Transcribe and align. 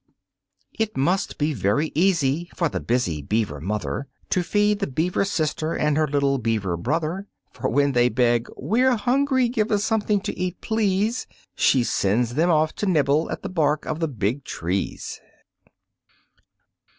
It 0.79 0.97
must 0.97 1.37
be 1.37 1.53
very 1.53 1.91
easy 1.93 2.49
for 2.55 2.67
the 2.69 2.79
busy 2.79 3.21
Beaver 3.21 3.61
mother 3.61 4.07
To 4.31 4.41
feed 4.41 4.79
the 4.79 4.87
Beaver 4.87 5.23
sister 5.23 5.75
and 5.75 5.95
her 5.95 6.07
little 6.07 6.39
Beaver 6.39 6.75
brother, 6.75 7.27
For 7.51 7.69
when 7.69 7.91
they 7.91 8.09
beg: 8.09 8.47
"We're 8.57 8.95
hungry, 8.95 9.47
give 9.47 9.71
us 9.71 9.83
something 9.85 10.19
to 10.21 10.35
eat, 10.35 10.59
please!" 10.59 11.27
She 11.53 11.83
sends 11.83 12.33
them 12.33 12.49
off 12.49 12.73
to 12.77 12.87
nibble 12.87 13.29
at 13.29 13.43
the 13.43 13.49
bark 13.49 13.85
of 13.85 13.99
the 13.99 14.07
big 14.07 14.43
trees. 14.43 15.21